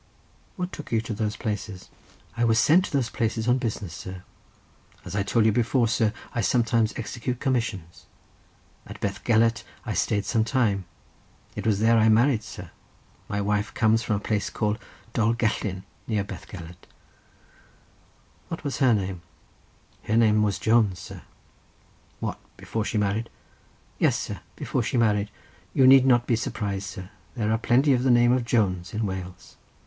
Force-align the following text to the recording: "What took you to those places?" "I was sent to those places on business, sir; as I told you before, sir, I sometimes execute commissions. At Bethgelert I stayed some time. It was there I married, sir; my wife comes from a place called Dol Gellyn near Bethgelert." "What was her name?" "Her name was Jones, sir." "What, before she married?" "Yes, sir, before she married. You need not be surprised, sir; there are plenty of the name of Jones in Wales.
"What 0.55 0.71
took 0.71 0.91
you 0.91 0.99
to 1.01 1.13
those 1.13 1.35
places?" 1.35 1.89
"I 2.35 2.43
was 2.43 2.57
sent 2.57 2.85
to 2.85 2.91
those 2.91 3.11
places 3.11 3.47
on 3.47 3.59
business, 3.59 3.93
sir; 3.93 4.23
as 5.05 5.15
I 5.15 5.21
told 5.21 5.45
you 5.45 5.51
before, 5.51 5.87
sir, 5.87 6.11
I 6.33 6.41
sometimes 6.41 6.91
execute 6.97 7.39
commissions. 7.39 8.07
At 8.87 8.99
Bethgelert 8.99 9.63
I 9.85 9.93
stayed 9.93 10.25
some 10.25 10.43
time. 10.43 10.85
It 11.55 11.67
was 11.67 11.79
there 11.81 11.99
I 11.99 12.09
married, 12.09 12.41
sir; 12.41 12.71
my 13.29 13.41
wife 13.41 13.75
comes 13.75 14.01
from 14.01 14.15
a 14.15 14.19
place 14.19 14.49
called 14.49 14.79
Dol 15.13 15.35
Gellyn 15.35 15.83
near 16.07 16.23
Bethgelert." 16.23 16.87
"What 18.47 18.63
was 18.63 18.79
her 18.79 18.95
name?" 18.95 19.21
"Her 20.05 20.17
name 20.17 20.41
was 20.41 20.57
Jones, 20.57 20.97
sir." 20.97 21.21
"What, 22.19 22.39
before 22.57 22.85
she 22.85 22.97
married?" 22.97 23.29
"Yes, 23.99 24.17
sir, 24.17 24.39
before 24.55 24.81
she 24.81 24.97
married. 24.97 25.29
You 25.75 25.85
need 25.85 26.07
not 26.07 26.25
be 26.25 26.35
surprised, 26.35 26.87
sir; 26.87 27.11
there 27.35 27.51
are 27.51 27.57
plenty 27.59 27.93
of 27.93 28.01
the 28.01 28.09
name 28.09 28.31
of 28.31 28.45
Jones 28.45 28.95
in 28.95 29.05
Wales. 29.05 29.57